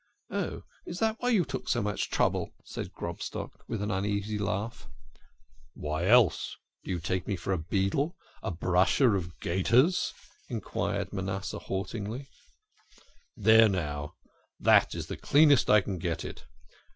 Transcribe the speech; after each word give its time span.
"Oh, 0.31 0.63
is 0.87 0.97
that 0.97 1.17
why 1.19 1.29
you 1.29 1.45
took 1.45 1.69
so 1.69 1.79
much 1.79 2.09
trouble?" 2.09 2.55
said 2.65 2.91
Grobstock, 2.91 3.63
with 3.67 3.83
an 3.83 3.91
uneasy 3.91 4.39
laugh." 4.39 4.87
Why 5.75 6.07
else? 6.07 6.55
Do 6.83 6.89
you 6.89 6.99
take 6.99 7.27
me 7.27 7.35
for 7.35 7.53
a 7.53 7.59
beadle, 7.59 8.17
a 8.41 8.49
brasher 8.49 9.15
of 9.15 9.39
gaiters?" 9.41 10.11
enquired 10.49 11.13
Manasseh 11.13 11.59
haughtily." 11.59 12.27
There 13.47 13.69
now! 13.69 14.15
that 14.59 14.95
is 14.95 15.05
the 15.05 15.17
cleanest 15.17 15.69
I 15.69 15.81
can 15.81 15.99
get 15.99 16.25
it. 16.25 16.47